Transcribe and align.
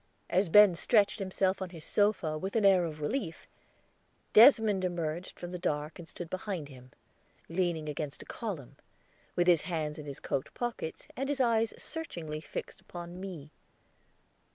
As 0.31 0.49
Ben 0.49 0.73
stretched 0.73 1.19
himself 1.19 1.61
on 1.61 1.69
his 1.69 1.83
sofa 1.83 2.35
with 2.35 2.55
an 2.55 2.65
air 2.65 2.85
of 2.85 3.01
relief, 3.01 3.45
Desmond 4.33 4.83
emerged 4.83 5.39
from 5.39 5.51
the 5.51 5.59
dark 5.59 5.99
and 5.99 6.07
stood 6.07 6.27
behind 6.27 6.69
him, 6.69 6.89
leaning 7.49 7.87
against 7.87 8.23
a 8.23 8.25
column, 8.25 8.77
with 9.35 9.45
his 9.45 9.61
hands 9.61 9.99
in 9.99 10.07
his 10.07 10.19
coat 10.19 10.49
pockets 10.55 11.07
and 11.15 11.29
his 11.29 11.39
eyes 11.39 11.71
searchingly 11.77 12.41
fixed 12.41 12.81
upon 12.81 13.19
me. 13.19 13.51